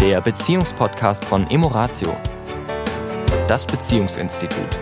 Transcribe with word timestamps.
der 0.00 0.20
Beziehungspodcast 0.20 1.24
von 1.24 1.48
Emoratio, 1.50 2.16
das 3.48 3.66
Beziehungsinstitut. 3.66 4.78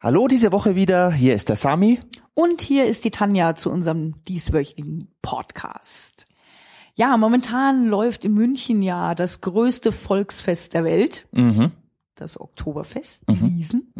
Hallo 0.00 0.28
diese 0.28 0.52
Woche 0.52 0.76
wieder, 0.76 1.10
hier 1.12 1.34
ist 1.34 1.48
der 1.48 1.56
Sami. 1.56 2.00
Und 2.34 2.60
hier 2.60 2.86
ist 2.86 3.04
die 3.04 3.10
Tanja 3.10 3.54
zu 3.56 3.70
unserem 3.70 4.22
dieswöchigen 4.24 5.08
Podcast. 5.22 6.26
Ja, 6.94 7.16
momentan 7.16 7.86
läuft 7.86 8.24
in 8.24 8.34
München 8.34 8.82
ja 8.82 9.14
das 9.14 9.40
größte 9.40 9.92
Volksfest 9.92 10.74
der 10.74 10.84
Welt, 10.84 11.26
Mhm. 11.32 11.72
das 12.14 12.40
Oktoberfest, 12.40 13.24
die 13.28 13.40
Wiesen. 13.42 13.92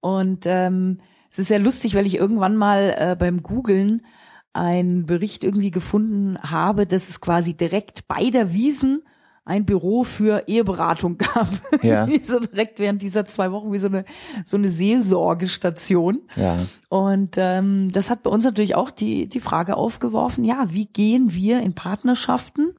Und 0.00 0.46
ähm, 0.46 1.00
es 1.30 1.38
ist 1.38 1.48
sehr 1.48 1.58
lustig, 1.58 1.94
weil 1.94 2.06
ich 2.06 2.16
irgendwann 2.16 2.56
mal 2.56 2.94
äh, 2.96 3.16
beim 3.18 3.42
Googlen 3.42 4.04
einen 4.52 5.06
Bericht 5.06 5.44
irgendwie 5.44 5.70
gefunden 5.70 6.36
habe, 6.42 6.86
dass 6.86 7.08
es 7.08 7.20
quasi 7.20 7.54
direkt 7.54 8.08
bei 8.08 8.30
der 8.30 8.52
Wiesen 8.52 9.02
ein 9.44 9.64
Büro 9.64 10.04
für 10.04 10.44
Eheberatung 10.48 11.18
gab. 11.18 11.48
Ja. 11.82 12.06
Wie 12.06 12.22
so 12.22 12.38
direkt 12.40 12.78
während 12.78 13.02
dieser 13.02 13.26
zwei 13.26 13.52
Wochen 13.52 13.72
wie 13.72 13.78
so 13.78 13.88
eine 13.88 14.04
so 14.44 14.56
eine 14.56 14.68
Seelsorgestation. 14.68 16.20
Ja. 16.36 16.58
Und 16.88 17.36
ähm, 17.36 17.90
das 17.92 18.10
hat 18.10 18.22
bei 18.22 18.30
uns 18.30 18.44
natürlich 18.44 18.74
auch 18.74 18.90
die, 18.90 19.28
die 19.28 19.40
Frage 19.40 19.76
aufgeworfen, 19.76 20.44
ja, 20.44 20.66
wie 20.70 20.86
gehen 20.86 21.32
wir 21.32 21.60
in 21.60 21.74
Partnerschaften 21.74 22.74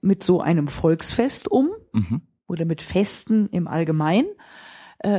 mit 0.00 0.22
so 0.22 0.40
einem 0.40 0.68
Volksfest 0.68 1.50
um 1.50 1.70
Mhm. 1.92 2.22
oder 2.46 2.64
mit 2.64 2.82
Festen 2.82 3.48
im 3.50 3.68
Allgemeinen, 3.68 4.26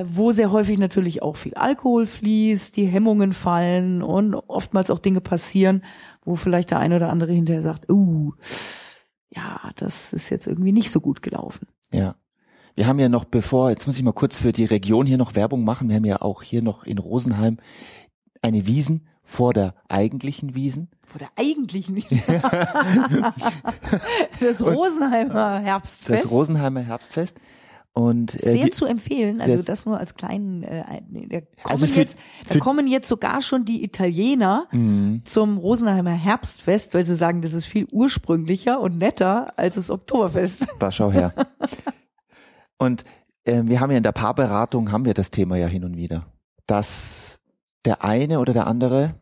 wo 0.08 0.32
sehr 0.32 0.52
häufig 0.52 0.80
natürlich 0.80 1.22
auch 1.22 1.36
viel 1.36 1.54
Alkohol 1.54 2.06
fließt, 2.06 2.76
die 2.76 2.86
Hemmungen 2.86 3.34
fallen 3.34 4.02
und 4.02 4.34
oftmals 4.34 4.90
auch 4.90 5.00
Dinge 5.00 5.22
passieren, 5.22 5.84
wo 6.24 6.36
vielleicht 6.36 6.72
der 6.72 6.80
eine 6.80 6.96
oder 6.96 7.12
andere 7.12 7.34
hinterher 7.34 7.62
sagt, 7.62 7.90
uh, 7.90 8.34
ja, 9.30 9.72
das 9.76 10.14
ist 10.14 10.30
jetzt 10.30 10.48
irgendwie 10.48 10.72
nicht 10.72 10.90
so 10.92 11.00
gut 11.00 11.22
gelaufen. 11.22 11.68
Ja. 11.92 12.16
Wir 12.74 12.88
haben 12.88 13.00
ja 13.00 13.10
noch 13.10 13.26
bevor, 13.26 13.70
jetzt 13.70 13.86
muss 13.86 13.98
ich 13.98 14.04
mal 14.04 14.12
kurz 14.12 14.40
für 14.40 14.52
die 14.52 14.66
Region 14.66 15.05
hier 15.05 15.18
noch 15.18 15.36
Werbung 15.36 15.64
machen. 15.64 15.88
Wir 15.88 15.96
haben 15.96 16.05
ja 16.05 16.22
auch 16.22 16.42
hier 16.42 16.62
noch 16.62 16.84
in 16.84 16.98
Rosenheim 16.98 17.58
eine 18.42 18.68
Wiesen 18.68 19.08
vor 19.24 19.54
der 19.54 19.76
eigentlichen 19.88 20.55
Wiesen. 20.55 20.90
Vor 21.05 21.20
der 21.20 21.30
eigentlichen 21.36 21.96
das 24.40 24.64
Rosenheimer 24.64 25.60
Herbstfest. 25.60 26.26
Das 26.26 26.32
Rosenheimer 26.32 26.82
Herbstfest. 26.82 27.38
Und 27.98 28.35
äh, 28.35 28.40
sehr 28.51 28.54
wir- 28.65 28.71
zu 28.71 28.85
empfehlen, 28.85 29.40
also 29.40 29.63
das 29.63 29.85
nur 29.85 29.98
als 29.98 30.15
kleinen, 30.15 30.63
äh, 30.63 30.84
da 30.84 31.40
kommen, 31.40 31.48
Also 31.63 31.88
für- 31.88 32.02
jetzt, 32.02 32.18
da 32.49 32.60
kommen 32.60 32.87
jetzt 32.87 33.07
sogar 33.07 33.41
schon 33.41 33.63
die 33.63 33.85
Italiener 33.85 34.68
Mhm. 34.74 35.21
zum 35.24 35.57
Rosenheimer 35.57 36.12
Herbstfest, 36.12 36.93
weil 36.93 37.05
sie 37.05 37.15
sagen, 37.15 37.41
das 37.41 37.54
ist 37.54 37.65
viel 37.65 37.87
ursprünglicher 37.93 38.82
und 38.82 38.98
netter 38.98 39.57
als 39.57 39.76
das 39.76 39.90
Oktoberfest. 39.90 40.68
Da 40.79 40.91
schau 40.91 41.12
her. 41.13 41.34
und 42.77 43.05
äh, 43.46 43.62
wir 43.63 43.79
haben 43.79 43.91
ja 43.91 43.98
in 43.98 44.04
der 44.04 44.12
Paarberatung 44.12 44.91
haben 44.91 45.05
wir 45.05 45.13
das 45.13 45.32
Thema 45.32 45.55
ja 45.55 45.68
hin 45.68 45.85
und 45.85 45.96
wieder, 45.96 46.26
dass 46.68 47.40
der 47.85 48.04
eine 48.04 48.40
oder 48.41 48.52
der 48.54 48.68
andere 48.68 49.15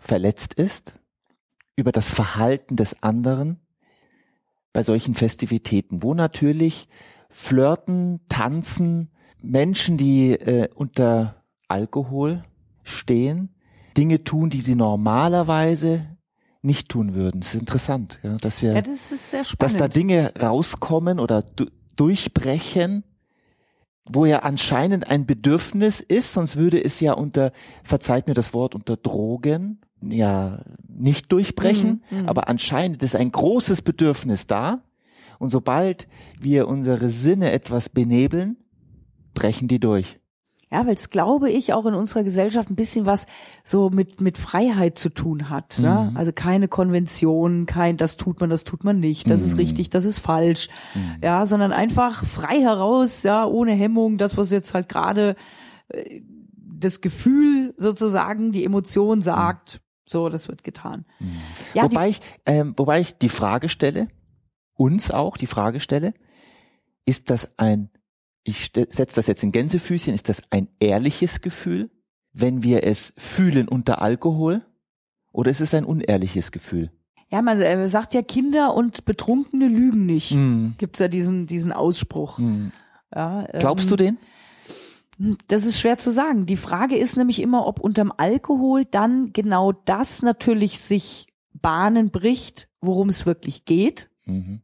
verletzt 0.00 0.54
ist 0.54 0.94
über 1.76 1.92
das 1.92 2.10
Verhalten 2.10 2.74
des 2.74 3.02
anderen 3.04 3.60
bei 4.72 4.82
solchen 4.82 5.14
Festivitäten, 5.14 6.02
wo 6.02 6.14
natürlich 6.14 6.88
Flirten, 7.30 8.20
Tanzen, 8.28 9.10
Menschen, 9.40 9.96
die 9.96 10.32
äh, 10.32 10.68
unter 10.74 11.36
Alkohol 11.68 12.42
stehen, 12.84 13.54
Dinge 13.96 14.24
tun, 14.24 14.50
die 14.50 14.60
sie 14.60 14.74
normalerweise 14.74 16.06
nicht 16.62 16.88
tun 16.90 17.14
würden. 17.14 17.40
Das 17.40 17.54
ist 17.54 17.60
interessant, 17.60 18.18
ja, 18.22 18.36
dass 18.36 18.60
wir 18.60 18.74
Ja, 18.74 18.82
das 18.82 19.10
dass 19.58 19.76
da. 19.76 19.88
Dinge 19.88 20.32
rauskommen 20.40 21.18
oder 21.18 21.42
du 21.42 21.66
durchbrechen, 21.96 23.04
wo 24.04 24.26
ja 24.26 24.40
anscheinend 24.40 25.08
ein 25.08 25.24
Bedürfnis 25.24 26.00
ist, 26.00 26.32
sonst 26.32 26.56
würde 26.56 26.82
es 26.82 27.00
ja 27.00 27.12
unter, 27.12 27.52
verzeiht 27.84 28.26
mir 28.26 28.34
das 28.34 28.52
Wort, 28.52 28.74
unter 28.74 28.96
Drogen 28.96 29.80
ja 30.02 30.60
nicht 30.88 31.30
durchbrechen, 31.32 32.02
Mhm, 32.10 32.22
mhm. 32.22 32.28
aber 32.28 32.48
anscheinend 32.48 33.02
ist 33.02 33.14
ein 33.16 33.30
großes 33.30 33.82
Bedürfnis 33.82 34.46
da 34.46 34.82
und 35.40 35.50
sobald 35.50 36.06
wir 36.40 36.68
unsere 36.68 37.08
Sinne 37.08 37.50
etwas 37.50 37.88
benebeln, 37.88 38.56
brechen 39.34 39.66
die 39.66 39.80
durch. 39.80 40.18
Ja, 40.72 40.86
weil 40.86 40.94
es, 40.94 41.10
glaube 41.10 41.50
ich, 41.50 41.72
auch 41.72 41.84
in 41.86 41.94
unserer 41.94 42.22
Gesellschaft 42.22 42.70
ein 42.70 42.76
bisschen 42.76 43.04
was 43.04 43.26
so 43.64 43.90
mit, 43.90 44.20
mit 44.20 44.38
Freiheit 44.38 44.98
zu 45.00 45.08
tun 45.08 45.50
hat. 45.50 45.80
Ne? 45.80 46.10
Mhm. 46.12 46.16
Also 46.16 46.30
keine 46.32 46.68
Konvention, 46.68 47.66
kein, 47.66 47.96
das 47.96 48.16
tut 48.16 48.38
man, 48.38 48.50
das 48.50 48.62
tut 48.62 48.84
man 48.84 49.00
nicht, 49.00 49.28
das 49.28 49.42
ist 49.42 49.54
Mhm. 49.54 49.58
richtig, 49.58 49.90
das 49.90 50.04
ist 50.04 50.20
falsch. 50.20 50.68
Ja, 51.22 51.44
sondern 51.44 51.72
einfach 51.72 52.24
frei 52.24 52.60
heraus, 52.60 53.24
ja, 53.24 53.46
ohne 53.46 53.72
Hemmung, 53.72 54.16
das, 54.16 54.36
was 54.36 54.52
jetzt 54.52 54.72
halt 54.72 54.88
gerade 54.88 55.34
äh, 55.88 56.20
das 56.54 57.00
Gefühl 57.00 57.74
sozusagen, 57.76 58.52
die 58.52 58.64
Emotion 58.64 59.22
sagt, 59.22 59.80
so, 60.06 60.28
das 60.28 60.46
wird 60.48 60.62
getan. 60.62 61.04
Ja, 61.74 61.88
die, 61.88 61.94
wobei 61.96 62.10
ich, 62.10 62.20
ähm, 62.46 62.74
wobei 62.76 63.00
ich 63.00 63.18
die 63.18 63.28
Frage 63.28 63.68
stelle, 63.68 64.06
uns 64.80 65.10
auch 65.10 65.36
die 65.36 65.46
Frage 65.46 65.78
stelle, 65.78 66.14
ist 67.04 67.28
das 67.28 67.58
ein, 67.58 67.90
ich 68.44 68.72
setze 68.72 69.14
das 69.14 69.26
jetzt 69.26 69.42
in 69.42 69.52
Gänsefüßchen, 69.52 70.14
ist 70.14 70.30
das 70.30 70.42
ein 70.50 70.68
ehrliches 70.80 71.42
Gefühl, 71.42 71.90
wenn 72.32 72.62
wir 72.62 72.84
es 72.84 73.12
fühlen 73.18 73.68
unter 73.68 74.00
Alkohol? 74.00 74.64
Oder 75.32 75.50
ist 75.50 75.60
es 75.60 75.74
ein 75.74 75.84
unehrliches 75.84 76.50
Gefühl? 76.50 76.90
ja, 77.32 77.42
man 77.42 77.60
äh, 77.60 77.86
sagt 77.86 78.14
ja, 78.14 78.22
Kinder 78.22 78.74
und 78.74 79.04
Betrunkene 79.04 79.68
lügen 79.68 80.04
nicht. 80.04 80.30
Hm. 80.30 80.74
Gibt's 80.78 80.98
ja 80.98 81.06
diesen, 81.06 81.46
diesen 81.46 81.70
Ausspruch. 81.70 82.38
Hm. 82.38 82.72
Ja, 83.14 83.46
Glaubst 83.58 83.84
ähm, 83.84 83.90
du 83.90 83.96
den? 83.96 84.18
Das 85.46 85.64
ist 85.64 85.78
schwer 85.78 85.98
zu 85.98 86.10
sagen. 86.10 86.46
Die 86.46 86.56
Frage 86.56 86.96
ist 86.96 87.16
nämlich 87.16 87.40
immer, 87.40 87.68
ob 87.68 87.78
unterm 87.78 88.12
Alkohol 88.16 88.84
dann 88.84 89.32
genau 89.32 89.70
das 89.70 90.22
natürlich 90.22 90.80
sich 90.80 91.28
Bahnen 91.52 92.10
bricht, 92.10 92.68
worum 92.80 93.10
es 93.10 93.26
wirklich 93.26 93.64
geht, 93.64 94.10
Mhm. 94.30 94.62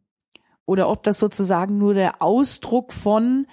Oder 0.67 0.89
ob 0.91 1.03
das 1.05 1.19
sozusagen 1.19 1.79
nur 1.79 1.95
der 1.95 2.21
Ausdruck 2.23 2.93
von 2.93 3.47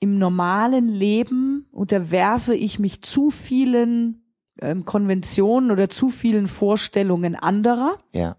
im 0.00 0.18
normalen 0.18 0.88
Leben 0.88 1.66
unterwerfe 1.72 2.54
ich 2.54 2.78
mich 2.78 3.02
zu 3.02 3.30
vielen 3.30 4.22
ähm, 4.60 4.84
Konventionen 4.84 5.70
oder 5.70 5.88
zu 5.88 6.08
vielen 6.10 6.46
Vorstellungen 6.46 7.34
anderer 7.34 7.98
Ja. 8.12 8.36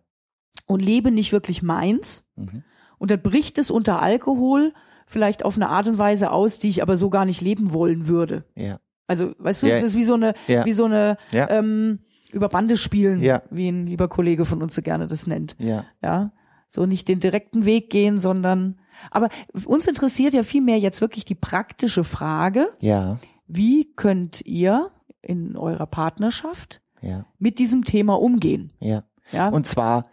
und 0.67 0.81
lebe 0.81 1.11
nicht 1.11 1.31
wirklich 1.33 1.61
meins. 1.61 2.25
Mhm. 2.37 2.63
Und 2.97 3.11
dann 3.11 3.21
bricht 3.21 3.57
es 3.57 3.71
unter 3.71 4.01
Alkohol 4.01 4.73
vielleicht 5.05 5.43
auf 5.43 5.55
eine 5.55 5.69
Art 5.69 5.87
und 5.87 5.97
Weise 5.97 6.31
aus, 6.31 6.59
die 6.59 6.69
ich 6.69 6.81
aber 6.81 6.95
so 6.95 7.09
gar 7.09 7.25
nicht 7.25 7.41
leben 7.41 7.73
wollen 7.73 8.07
würde. 8.07 8.45
Ja. 8.55 8.79
Also, 9.07 9.33
weißt 9.39 9.63
du, 9.63 9.67
Ja. 9.67 9.75
es 9.75 9.83
ist 9.83 9.97
wie 9.97 10.03
so 10.03 10.13
eine, 10.13 10.35
Ja. 10.47 10.65
wie 10.65 10.73
so 10.73 10.85
eine 10.85 11.17
Ja. 11.33 11.49
ähm, 11.49 11.99
über 12.31 12.47
Bande 12.47 12.77
spielen, 12.77 13.21
Ja. 13.21 13.41
wie 13.49 13.67
ein 13.69 13.87
lieber 13.87 14.07
Kollege 14.07 14.45
von 14.45 14.61
uns 14.61 14.75
so 14.75 14.81
gerne 14.81 15.07
das 15.07 15.25
nennt. 15.27 15.55
Ja. 15.59 15.85
Ja, 16.01 16.31
so 16.69 16.85
nicht 16.85 17.07
den 17.09 17.19
direkten 17.19 17.65
Weg 17.65 17.89
gehen, 17.89 18.21
sondern. 18.21 18.79
Aber 19.11 19.29
uns 19.65 19.87
interessiert 19.87 20.33
ja 20.33 20.43
vielmehr 20.43 20.77
jetzt 20.79 21.01
wirklich 21.01 21.25
die 21.25 21.35
praktische 21.35 22.03
Frage: 22.05 22.69
Ja. 22.79 23.17
Wie 23.47 23.91
könnt 23.95 24.45
ihr 24.45 24.91
in 25.21 25.57
eurer 25.57 25.87
Partnerschaft 25.87 26.81
Ja. 27.01 27.25
mit 27.39 27.59
diesem 27.59 27.83
Thema 27.83 28.13
umgehen? 28.19 28.71
Ja. 28.79 29.03
Ja, 29.31 29.49
Und 29.49 29.67
zwar, 29.67 30.07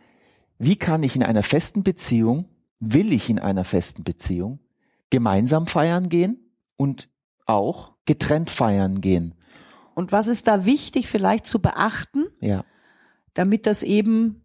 wie 0.59 0.77
kann 0.77 1.03
ich 1.03 1.15
in 1.17 1.22
einer 1.22 1.43
festen 1.43 1.83
Beziehung, 1.83 2.49
will 2.81 3.12
ich 3.12 3.28
in 3.31 3.38
einer 3.38 3.65
festen 3.65 4.03
Beziehung 4.05 4.59
gemeinsam 5.11 5.67
feiern 5.67 6.09
gehen 6.09 6.50
und 6.77 7.09
auch 7.47 7.93
getrennt 8.06 8.50
feiern 8.50 9.00
gehen? 9.00 9.34
und 9.94 10.12
was 10.12 10.27
ist 10.28 10.47
da 10.47 10.65
wichtig 10.67 11.08
vielleicht 11.08 11.47
zu 11.47 11.58
beachten? 11.61 12.26
Ja. 12.41 12.64
damit 13.35 13.67
das 13.67 13.82
eben 13.82 14.44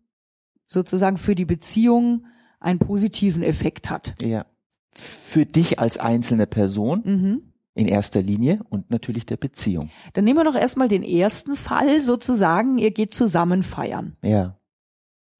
sozusagen 0.72 1.18
für 1.18 1.36
die 1.36 1.46
Beziehung 1.46 2.26
einen 2.60 2.80
positiven 2.80 3.44
Effekt 3.44 3.90
hat. 3.90 4.16
Ja. 4.22 4.46
Für 4.94 5.46
dich 5.46 5.80
als 5.80 5.98
einzelne 5.98 6.48
Person 6.48 7.02
Mhm. 7.04 7.42
in 7.74 7.88
erster 7.88 8.22
Linie 8.22 8.62
und 8.70 8.90
natürlich 8.92 9.26
der 9.26 9.38
Beziehung. 9.38 9.90
Dann 10.14 10.24
nehmen 10.26 10.40
wir 10.40 10.44
doch 10.44 10.56
erstmal 10.56 10.88
den 10.88 11.04
ersten 11.04 11.56
Fall 11.56 12.02
sozusagen, 12.02 12.78
ihr 12.78 12.92
geht 12.92 13.14
zusammen 13.14 13.64
feiern. 13.64 14.16
Ja. 14.24 14.58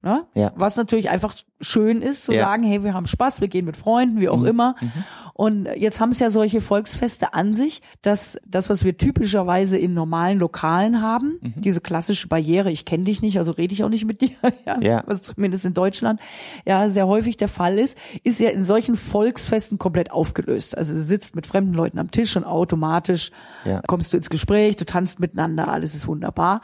Ne? 0.04 0.26
Ja. 0.34 0.52
Was 0.56 0.78
natürlich 0.78 1.10
einfach 1.10 1.36
schön 1.60 2.02
ist, 2.02 2.26
zu 2.26 2.34
Ja. 2.34 2.46
sagen, 2.46 2.64
hey, 2.64 2.84
wir 2.84 2.96
haben 2.96 3.06
Spaß, 3.06 3.40
wir 3.40 3.48
gehen 3.48 3.66
mit 3.66 3.78
Freunden, 3.78 4.20
wie 4.20 4.30
auch 4.30 4.40
Mhm. 4.40 4.46
immer. 4.48 4.76
Mhm. 4.82 4.92
Und 5.34 5.66
jetzt 5.78 6.00
haben 6.02 6.10
es 6.10 6.18
ja 6.20 6.32
solche 6.32 6.60
Volksfeste 6.60 7.36
an 7.36 7.54
sich, 7.54 7.82
dass 8.02 8.40
das, 8.48 8.70
was 8.72 8.84
wir 8.84 8.98
typischerweise 8.98 9.78
in 9.78 9.94
normalen 9.94 10.40
Lokalen 10.40 11.04
haben, 11.04 11.38
Mhm. 11.42 11.62
diese 11.62 11.82
klassische 11.82 12.28
Barriere, 12.28 12.72
ich 12.72 12.86
kenne 12.86 13.04
dich 13.04 13.22
nicht, 13.22 13.38
also 13.38 13.52
rede 13.52 13.74
ich 13.76 13.84
auch 13.84 13.90
nicht 13.90 14.06
mit 14.06 14.22
dir, 14.22 14.32
ja, 14.66 14.82
Ja. 14.82 15.04
was 15.06 15.22
zumindest 15.22 15.66
in 15.66 15.76
Deutschland 15.76 16.20
ja 16.66 16.90
sehr 16.90 17.06
häufig 17.06 17.38
der 17.38 17.48
Fall 17.48 17.78
ist, 17.78 17.96
ist 18.24 18.40
ja 18.40 18.50
in 18.50 18.64
solchen 18.64 18.96
Volksfesten 18.96 19.78
komplett 19.78 20.10
aufgelöst. 20.12 20.76
Also 20.76 20.96
du 20.96 21.02
sitzt 21.02 21.36
mit 21.36 21.46
fremden 21.46 21.76
Leuten 21.76 22.00
am 22.00 22.10
Tisch 22.10 22.36
und 22.36 22.44
automatisch 22.44 23.30
Ja. 23.66 23.82
kommst 23.88 24.14
du 24.14 24.18
ins 24.18 24.32
Gespräch, 24.32 24.78
du 24.78 24.86
tanzt 24.86 25.20
miteinander, 25.20 25.68
alles 25.68 25.94
ist 25.94 26.08
wunderbar. 26.08 26.62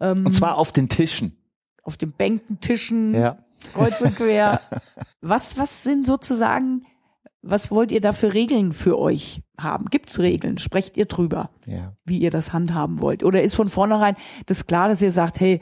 Und 0.00 0.32
zwar 0.32 0.56
auf 0.58 0.70
den 0.70 0.88
Tischen. 0.88 1.32
Auf 1.88 1.96
den 1.96 2.12
Bänken, 2.12 2.60
Tischen, 2.60 3.14
Ja. 3.14 3.38
kreuz 3.74 4.00
und 4.00 4.14
quer. 4.14 4.60
was, 5.20 5.58
was 5.58 5.82
sind 5.82 6.06
sozusagen, 6.06 6.84
was 7.42 7.70
wollt 7.70 7.90
ihr 7.92 8.00
da 8.00 8.12
für 8.12 8.34
Regeln 8.34 8.72
für 8.72 8.98
euch 8.98 9.42
haben? 9.58 9.86
Gibt's 9.86 10.18
Regeln? 10.18 10.58
Sprecht 10.58 10.96
ihr 10.96 11.06
drüber, 11.06 11.50
Ja. 11.66 11.94
wie 12.04 12.18
ihr 12.18 12.30
das 12.30 12.52
handhaben 12.52 13.00
wollt? 13.00 13.24
Oder 13.24 13.42
ist 13.42 13.54
von 13.54 13.68
vornherein 13.68 14.16
das 14.46 14.66
klar, 14.66 14.88
dass 14.88 15.02
ihr 15.02 15.10
sagt, 15.10 15.40
hey, 15.40 15.60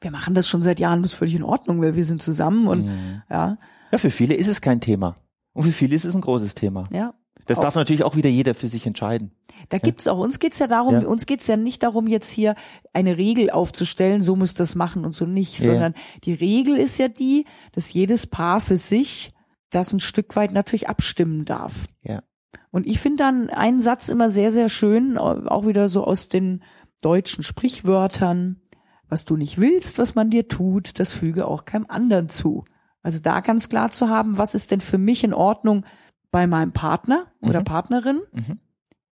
wir 0.00 0.10
machen 0.10 0.34
das 0.34 0.48
schon 0.48 0.62
seit 0.62 0.78
Jahren, 0.80 1.02
das 1.02 1.12
ist 1.12 1.18
völlig 1.18 1.34
in 1.34 1.42
Ordnung, 1.42 1.80
weil 1.82 1.94
wir 1.96 2.04
sind 2.04 2.22
zusammen 2.22 2.68
und 2.68 2.86
Mhm. 2.86 3.22
ja, 3.28 3.56
Ja, 3.92 3.98
für 3.98 4.10
viele 4.10 4.34
ist 4.34 4.46
es 4.48 4.60
kein 4.60 4.80
Thema. 4.80 5.16
Und 5.52 5.64
für 5.64 5.72
viele 5.72 5.96
ist 5.96 6.04
es 6.04 6.14
ein 6.14 6.20
großes 6.20 6.54
Thema. 6.54 6.88
ja. 6.92 7.12
Das 7.50 7.58
Auch- 7.58 7.62
darf 7.64 7.74
natürlich 7.74 8.04
auch 8.04 8.14
wieder 8.16 8.30
jeder 8.30 8.54
für 8.54 8.68
sich 8.68 8.86
entscheiden. 8.86 9.32
Da 9.70 9.78
gibt's 9.78 10.06
auch, 10.08 10.18
uns 10.18 10.38
geht's 10.38 10.58
ja 10.60 10.68
darum, 10.68 10.94
Ja. 10.94 11.06
uns 11.06 11.26
geht's 11.26 11.46
ja 11.48 11.56
nicht 11.56 11.82
darum, 11.82 12.06
jetzt 12.06 12.30
hier 12.30 12.54
eine 12.92 13.18
Regel 13.18 13.50
aufzustellen, 13.50 14.22
so 14.22 14.36
muss 14.36 14.54
das 14.54 14.74
machen 14.74 15.04
und 15.04 15.12
so 15.12 15.26
nicht, 15.26 15.58
Ja. 15.58 15.66
sondern 15.66 15.94
die 16.24 16.32
Regel 16.32 16.76
ist 16.76 16.98
ja 16.98 17.08
die, 17.08 17.44
dass 17.72 17.92
jedes 17.92 18.26
Paar 18.26 18.60
für 18.60 18.76
sich 18.76 19.32
das 19.70 19.92
ein 19.92 20.00
Stück 20.00 20.36
weit 20.36 20.52
natürlich 20.52 20.88
abstimmen 20.88 21.44
darf. 21.44 21.74
Ja. 22.02 22.22
Und 22.70 22.86
ich 22.86 23.00
finde 23.00 23.24
dann 23.24 23.50
einen 23.50 23.80
Satz 23.80 24.08
immer 24.08 24.30
sehr, 24.30 24.50
sehr 24.52 24.68
schön, 24.68 25.18
auch 25.18 25.66
wieder 25.66 25.88
so 25.88 26.04
aus 26.04 26.28
den 26.28 26.62
deutschen 27.02 27.42
Sprichwörtern. 27.42 28.60
Was 29.08 29.24
du 29.24 29.36
nicht 29.36 29.58
willst, 29.58 29.98
was 29.98 30.14
man 30.14 30.30
dir 30.30 30.46
tut, 30.46 31.00
das 31.00 31.12
füge 31.12 31.46
auch 31.48 31.64
keinem 31.64 31.86
anderen 31.88 32.28
zu. 32.28 32.64
Also 33.02 33.18
da 33.20 33.40
ganz 33.40 33.68
klar 33.68 33.90
zu 33.90 34.08
haben, 34.08 34.38
was 34.38 34.54
ist 34.54 34.70
denn 34.70 34.80
für 34.80 34.98
mich 34.98 35.24
in 35.24 35.34
Ordnung 35.34 35.84
bei 36.30 36.46
meinem 36.46 36.72
Partner 36.72 37.26
oder 37.40 37.60
Mhm. 37.60 37.64
Partnerin? 37.64 38.20
Mhm. 38.32 38.58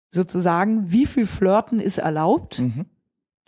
Sozusagen, 0.09 0.91
wie 0.91 1.05
viel 1.05 1.25
Flirten 1.25 1.79
ist 1.79 1.97
erlaubt? 1.97 2.59
Mhm. 2.59 2.85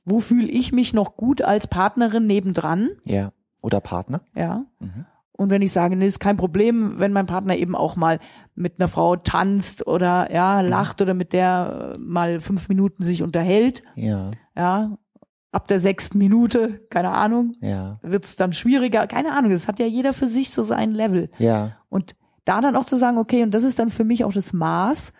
Wo 0.06 0.20
fühle 0.20 0.48
ich 0.48 0.72
mich 0.72 0.94
noch 0.94 1.16
gut 1.18 1.42
als 1.42 1.68
Partnerin 1.68 2.26
nebendran? 2.28 2.90
Ja. 3.06 3.32
Oder 3.62 3.80
Partner. 3.82 4.22
Ja. 4.36 4.66
Mhm. 4.80 5.06
Und 5.36 5.50
wenn 5.50 5.62
ich 5.62 5.72
sage, 5.72 5.96
nee, 5.96 6.06
ist 6.06 6.20
kein 6.20 6.38
Problem, 6.38 7.00
wenn 7.00 7.12
mein 7.12 7.26
Partner 7.26 7.58
eben 7.58 7.76
auch 7.76 7.96
mal 7.96 8.20
mit 8.56 8.80
einer 8.80 8.88
Frau 8.88 9.16
tanzt 9.16 9.88
oder 9.88 10.32
ja, 10.32 10.62
lacht 10.62 11.02
oder 11.02 11.14
mit 11.14 11.34
der 11.34 11.94
äh, 11.96 11.98
mal 11.98 12.40
fünf 12.40 12.70
Minuten 12.70 13.04
sich 13.04 13.24
unterhält, 13.24 13.82
Ja. 13.96 14.30
ja, 14.56 14.98
ab 15.52 15.68
der 15.68 15.80
sechsten 15.80 16.18
Minute, 16.20 16.80
keine 16.90 17.12
Ahnung, 17.12 17.56
Ja. 17.62 18.00
wird's 18.04 18.36
dann 18.36 18.54
schwieriger, 18.54 19.08
keine 19.08 19.32
Ahnung, 19.34 19.52
das 19.52 19.68
hat 19.68 19.80
ja 19.80 19.86
jeder 19.86 20.14
für 20.14 20.28
sich 20.28 20.52
so 20.52 20.62
sein 20.64 20.92
Level. 20.92 21.30
Ja. 21.40 21.78
Und 21.90 22.16
da 22.46 22.62
dann 22.62 22.76
auch 22.76 22.86
zu 22.86 22.98
sagen, 22.98 23.18
okay, 23.18 23.44
und 23.44 23.52
das 23.52 23.64
ist 23.64 23.80
dann 23.80 23.90
für 23.90 24.04
mich 24.04 24.24
auch 24.24 24.34
das 24.34 24.54
Maß, 24.54 25.14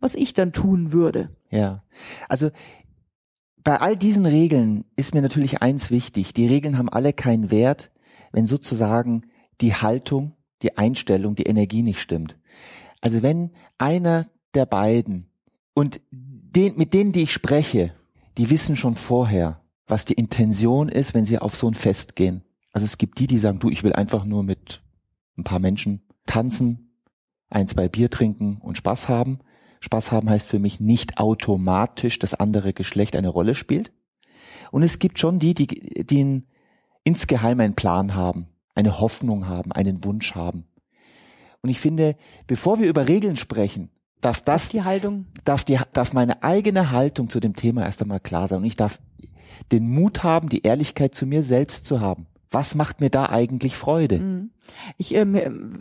was 0.00 0.14
ich 0.14 0.34
dann 0.34 0.52
tun 0.52 0.92
würde. 0.92 1.30
Ja. 1.50 1.82
Also 2.28 2.50
bei 3.62 3.80
all 3.80 3.96
diesen 3.96 4.26
Regeln 4.26 4.84
ist 4.96 5.14
mir 5.14 5.22
natürlich 5.22 5.62
eins 5.62 5.90
wichtig. 5.90 6.34
Die 6.34 6.46
Regeln 6.46 6.78
haben 6.78 6.88
alle 6.88 7.12
keinen 7.12 7.50
Wert, 7.50 7.90
wenn 8.32 8.46
sozusagen 8.46 9.22
die 9.60 9.74
Haltung, 9.74 10.32
die 10.62 10.76
Einstellung, 10.76 11.34
die 11.34 11.44
Energie 11.44 11.82
nicht 11.82 12.00
stimmt. 12.00 12.36
Also 13.00 13.22
wenn 13.22 13.50
einer 13.78 14.26
der 14.54 14.66
beiden 14.66 15.28
und 15.74 16.00
den, 16.10 16.76
mit 16.76 16.94
denen, 16.94 17.12
die 17.12 17.22
ich 17.22 17.32
spreche, 17.32 17.94
die 18.38 18.50
wissen 18.50 18.76
schon 18.76 18.94
vorher, 18.94 19.60
was 19.86 20.04
die 20.04 20.14
Intention 20.14 20.88
ist, 20.88 21.14
wenn 21.14 21.24
sie 21.24 21.38
auf 21.38 21.54
so 21.54 21.68
ein 21.68 21.74
Fest 21.74 22.16
gehen. 22.16 22.42
Also 22.72 22.84
es 22.84 22.98
gibt 22.98 23.18
die, 23.18 23.26
die 23.26 23.38
sagen, 23.38 23.58
du, 23.58 23.70
ich 23.70 23.82
will 23.82 23.92
einfach 23.92 24.24
nur 24.24 24.42
mit 24.42 24.82
ein 25.36 25.44
paar 25.44 25.58
Menschen 25.58 26.02
tanzen, 26.26 26.96
ein, 27.50 27.68
zwei 27.68 27.88
Bier 27.88 28.10
trinken 28.10 28.58
und 28.60 28.78
Spaß 28.78 29.08
haben. 29.08 29.40
Spaß 29.80 30.12
haben 30.12 30.30
heißt 30.30 30.48
für 30.48 30.58
mich 30.58 30.80
nicht 30.80 31.18
automatisch 31.18 32.18
das 32.18 32.34
andere 32.34 32.72
Geschlecht 32.72 33.16
eine 33.16 33.28
Rolle 33.28 33.54
spielt. 33.54 33.92
Und 34.70 34.82
es 34.82 34.98
gibt 34.98 35.18
schon 35.18 35.38
die, 35.38 35.54
die, 35.54 35.66
die 35.66 36.20
einen, 36.20 36.46
insgeheim 37.04 37.60
einen 37.60 37.74
Plan 37.74 38.14
haben, 38.14 38.46
eine 38.74 39.00
Hoffnung 39.00 39.48
haben, 39.48 39.72
einen 39.72 40.04
Wunsch 40.04 40.34
haben. 40.34 40.66
Und 41.62 41.68
ich 41.68 41.80
finde, 41.80 42.16
bevor 42.46 42.78
wir 42.78 42.88
über 42.88 43.08
Regeln 43.08 43.36
sprechen, 43.36 43.90
darf 44.20 44.40
das, 44.40 44.70
Die 44.70 44.82
Haltung. 44.82 45.26
darf 45.44 45.64
die, 45.64 45.78
darf 45.92 46.12
meine 46.12 46.42
eigene 46.42 46.90
Haltung 46.90 47.28
zu 47.28 47.40
dem 47.40 47.54
Thema 47.54 47.82
erst 47.82 48.02
einmal 48.02 48.20
klar 48.20 48.48
sein. 48.48 48.58
Und 48.58 48.64
ich 48.64 48.76
darf 48.76 48.98
den 49.70 49.88
Mut 49.88 50.22
haben, 50.22 50.48
die 50.48 50.62
Ehrlichkeit 50.62 51.14
zu 51.14 51.26
mir 51.26 51.42
selbst 51.42 51.84
zu 51.84 52.00
haben. 52.00 52.26
Was 52.52 52.74
macht 52.74 53.00
mir 53.00 53.10
da 53.10 53.26
eigentlich 53.30 53.76
Freude? 53.76 54.18
Mhm. 54.20 54.50
Ich, 54.98 55.14
ähm, 55.14 55.34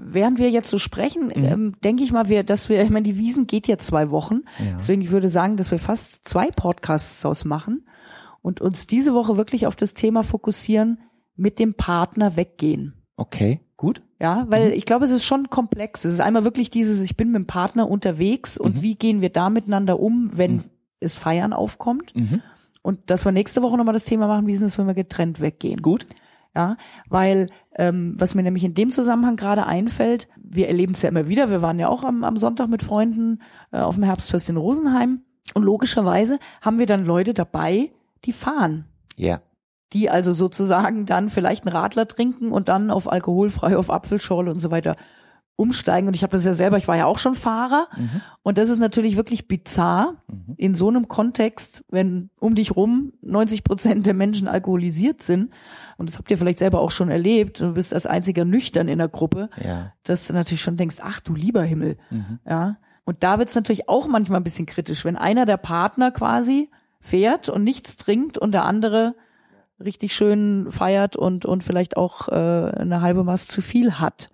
während 0.07 0.39
wir 0.39 0.49
jetzt 0.49 0.69
so 0.69 0.77
sprechen, 0.79 1.27
Mhm. 1.27 1.43
ähm, 1.43 1.73
denke 1.83 2.03
ich 2.03 2.11
mal, 2.11 2.29
wir, 2.29 2.43
dass 2.43 2.69
wir, 2.69 2.81
ich 2.81 2.89
meine, 2.89 3.03
die 3.03 3.17
Wiesen 3.17 3.45
geht 3.47 3.67
ja 3.67 3.77
zwei 3.77 4.09
Wochen. 4.09 4.41
Ja. 4.59 4.73
Deswegen, 4.75 5.01
ich 5.01 5.11
würde 5.11 5.29
sagen, 5.29 5.57
dass 5.57 5.71
wir 5.71 5.79
fast 5.79 6.27
zwei 6.27 6.47
Podcasts 6.49 7.25
ausmachen 7.25 7.85
und 8.41 8.61
uns 8.61 8.87
diese 8.87 9.13
Woche 9.13 9.37
wirklich 9.37 9.67
auf 9.67 9.75
das 9.75 9.93
Thema 9.93 10.23
fokussieren, 10.23 10.99
mit 11.35 11.59
dem 11.59 11.73
Partner 11.75 12.35
weggehen. 12.35 12.93
Okay, 13.17 13.59
gut. 13.77 14.01
Ja, 14.19 14.45
Mhm. 14.45 14.51
weil 14.51 14.73
ich 14.73 14.85
glaube, 14.85 15.05
es 15.05 15.11
ist 15.11 15.25
schon 15.25 15.49
komplex. 15.49 16.05
Es 16.05 16.13
ist 16.13 16.21
einmal 16.21 16.43
wirklich 16.43 16.69
dieses, 16.69 17.01
ich 17.01 17.17
bin 17.17 17.31
mit 17.31 17.39
dem 17.39 17.47
Partner 17.47 17.89
unterwegs 17.89 18.57
und 18.57 18.77
Mhm. 18.77 18.81
wie 18.81 18.95
gehen 18.95 19.21
wir 19.21 19.29
da 19.29 19.49
miteinander 19.49 19.99
um, 19.99 20.31
wenn 20.33 20.63
es 20.99 21.15
Feiern 21.15 21.53
aufkommt. 21.53 22.15
Mhm. 22.15 22.41
Und 22.83 22.99
dass 23.11 23.25
wir 23.25 23.31
nächste 23.31 23.61
Woche 23.61 23.77
nochmal 23.77 23.93
das 23.93 24.03
Thema 24.05 24.27
machen, 24.27 24.47
wie 24.47 24.53
ist 24.53 24.61
es, 24.61 24.77
wenn 24.79 24.87
wir 24.87 24.93
getrennt 24.95 25.39
weggehen. 25.39 25.81
Gut. 25.81 26.05
Ja, 26.53 26.75
weil 27.07 27.47
ähm, 27.77 28.15
was 28.17 28.35
mir 28.35 28.43
nämlich 28.43 28.65
in 28.65 28.73
dem 28.73 28.91
Zusammenhang 28.91 29.37
gerade 29.37 29.65
einfällt, 29.65 30.27
wir 30.37 30.67
erleben 30.67 30.91
es 30.91 31.01
ja 31.01 31.07
immer 31.07 31.29
wieder, 31.29 31.49
wir 31.49 31.61
waren 31.61 31.79
ja 31.79 31.87
auch 31.87 32.03
am, 32.03 32.25
am 32.25 32.35
Sonntag 32.35 32.67
mit 32.67 32.83
Freunden 32.83 33.41
äh, 33.71 33.79
auf 33.79 33.95
dem 33.95 34.03
Herbstfest 34.03 34.49
in 34.49 34.57
Rosenheim 34.57 35.21
und 35.53 35.63
logischerweise 35.63 36.39
haben 36.61 36.77
wir 36.77 36.87
dann 36.87 37.05
Leute 37.05 37.33
dabei, 37.33 37.91
die 38.25 38.33
fahren, 38.33 38.83
Ja. 39.15 39.39
die 39.93 40.09
also 40.09 40.33
sozusagen 40.33 41.05
dann 41.05 41.29
vielleicht 41.29 41.65
einen 41.65 41.73
Radler 41.75 42.05
trinken 42.07 42.51
und 42.51 42.67
dann 42.67 42.91
auf 42.91 43.09
alkoholfrei, 43.09 43.77
auf 43.77 43.89
Apfelschorle 43.89 44.51
und 44.51 44.59
so 44.59 44.71
weiter 44.71 44.97
umsteigen. 45.61 46.07
Und 46.07 46.15
ich 46.15 46.23
habe 46.23 46.31
das 46.31 46.43
ja 46.43 46.53
selber, 46.53 46.77
ich 46.77 46.87
war 46.87 46.97
ja 46.97 47.05
auch 47.05 47.19
schon 47.19 47.35
Fahrer 47.35 47.87
Mhm. 47.95 48.21
und 48.43 48.57
das 48.57 48.69
ist 48.69 48.79
natürlich 48.79 49.15
wirklich 49.17 49.47
bizarr 49.47 50.15
Mhm. 50.27 50.53
in 50.57 50.75
so 50.75 50.89
einem 50.89 51.07
Kontext, 51.07 51.83
wenn 51.89 52.29
um 52.39 52.55
dich 52.55 52.75
rum 52.75 53.13
90 53.21 53.63
Prozent 53.63 54.07
der 54.07 54.13
Menschen 54.13 54.47
alkoholisiert 54.47 55.21
sind, 55.23 55.51
und 55.97 56.09
das 56.09 56.17
habt 56.17 56.31
ihr 56.31 56.37
vielleicht 56.37 56.59
selber 56.59 56.79
auch 56.81 56.91
schon 56.91 57.09
erlebt, 57.09 57.59
du 57.61 57.73
bist 57.73 57.93
als 57.93 58.05
einziger 58.07 58.43
nüchtern 58.45 58.87
in 58.87 58.97
der 58.97 59.07
Gruppe, 59.09 59.49
Ja. 59.63 59.93
dass 60.03 60.27
du 60.27 60.33
natürlich 60.33 60.61
schon 60.61 60.77
denkst, 60.77 60.97
ach 61.01 61.19
du 61.19 61.35
lieber 61.35 61.63
Himmel, 61.63 61.97
Mhm. 62.09 62.39
ja. 62.47 62.77
Und 63.03 63.23
da 63.23 63.39
wird 63.39 63.49
es 63.49 63.55
natürlich 63.55 63.89
auch 63.89 64.07
manchmal 64.07 64.39
ein 64.39 64.43
bisschen 64.43 64.65
kritisch, 64.67 65.05
wenn 65.05 65.15
einer 65.15 65.45
der 65.45 65.57
Partner 65.57 66.11
quasi 66.11 66.69
fährt 66.99 67.49
und 67.49 67.63
nichts 67.63 67.97
trinkt 67.97 68.37
und 68.37 68.51
der 68.51 68.65
andere 68.65 69.15
richtig 69.83 70.13
schön 70.13 70.67
feiert 70.69 71.15
und, 71.15 71.45
und 71.45 71.63
vielleicht 71.63 71.97
auch 71.97 72.27
äh, 72.29 72.33
eine 72.33 73.01
halbe 73.01 73.23
Maß 73.23 73.47
zu 73.47 73.61
viel 73.61 73.93
hat. 73.93 74.29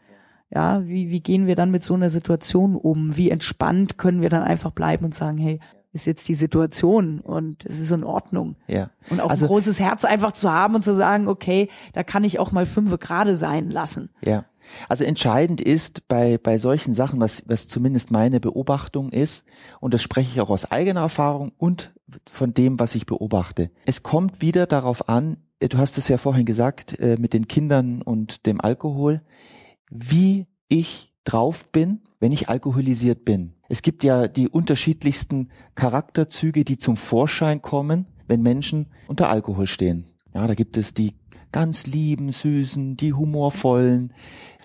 Ja, 0.50 0.86
wie, 0.86 1.10
wie 1.10 1.20
gehen 1.20 1.46
wir 1.48 1.56
dann 1.56 1.72
mit 1.72 1.84
so 1.84 1.94
einer 1.94 2.10
Situation 2.10 2.76
um? 2.76 3.18
Wie 3.18 3.30
entspannt 3.30 3.98
können 3.98 4.22
wir 4.22 4.30
dann 4.30 4.44
einfach 4.44 4.72
bleiben 4.72 5.06
und 5.06 5.14
sagen, 5.14 5.38
hey, 5.38 5.60
ist 5.94 6.06
jetzt 6.06 6.28
die 6.28 6.36
Situation 6.36 7.20
und 7.20 7.66
es 7.66 7.80
ist 7.80 7.92
in 7.92 8.04
Ordnung. 8.04 8.56
Ja. 8.68 8.92
Und 9.10 9.20
auch 9.20 9.30
Also- 9.30 9.46
ein 9.46 9.48
großes 9.50 9.80
Herz 9.80 10.06
einfach 10.06 10.32
zu 10.32 10.52
haben 10.52 10.76
und 10.76 10.84
zu 10.84 10.94
sagen, 10.94 11.28
okay, 11.28 11.70
da 11.94 12.04
kann 12.04 12.24
ich 12.24 12.40
auch 12.40 12.52
mal 12.52 12.66
fünfe 12.66 12.98
gerade 12.98 13.36
sein 13.36 13.70
lassen. 13.70 14.10
Ja. 14.22 14.46
Also 14.90 15.06
entscheidend 15.06 15.62
ist 15.62 16.08
bei, 16.10 16.38
bei 16.38 16.58
solchen 16.58 16.94
Sachen, 16.94 17.20
was, 17.22 17.44
was 17.48 17.68
zumindest 17.70 18.12
meine 18.12 18.40
Beobachtung 18.42 19.12
ist, 19.12 19.46
und 19.80 19.94
das 19.94 20.02
spreche 20.02 20.30
ich 20.30 20.42
auch 20.42 20.50
aus 20.50 20.70
eigener 20.72 21.00
Erfahrung 21.02 21.54
und 21.58 21.94
von 22.30 22.54
dem, 22.54 22.78
was 22.80 22.94
ich 22.96 23.06
beobachte. 23.06 23.72
Es 23.86 24.04
kommt 24.04 24.42
wieder 24.42 24.66
darauf 24.66 25.08
an, 25.10 25.38
du 25.60 25.78
hast 25.78 25.98
es 25.98 26.10
ja 26.10 26.18
vorhin 26.18 26.46
gesagt, 26.46 27.00
äh, 27.00 27.16
mit 27.18 27.34
den 27.34 27.48
Kindern 27.48 28.02
und 28.02 28.46
dem 28.46 28.60
Alkohol, 28.62 29.22
wie 29.90 30.46
ich 30.68 31.14
drauf 31.24 31.72
bin, 31.72 32.02
wenn 32.20 32.32
ich 32.32 32.50
alkoholisiert 32.50 33.26
bin. 33.26 33.54
Es 33.70 33.82
gibt 33.82 34.04
ja 34.04 34.28
die 34.28 34.48
unterschiedlichsten 34.48 35.50
Charakterzüge, 35.76 36.64
die 36.64 36.78
zum 36.78 36.98
Vorschein 36.98 37.62
kommen, 37.62 38.08
wenn 38.28 38.42
Menschen 38.42 38.88
unter 39.08 39.30
Alkohol 39.30 39.68
stehen. 39.68 40.08
Ja, 40.34 40.48
da 40.48 40.54
gibt 40.56 40.78
es 40.78 40.94
die 40.94 41.16
ganz 41.52 41.86
lieben, 41.88 42.32
süßen, 42.32 42.98
die 42.98 43.14
humorvollen, 43.14 44.14